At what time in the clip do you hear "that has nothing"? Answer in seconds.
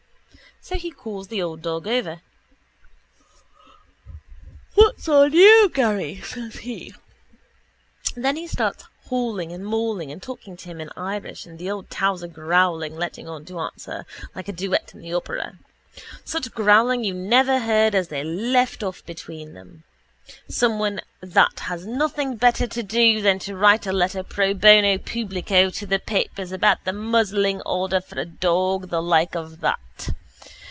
21.21-22.35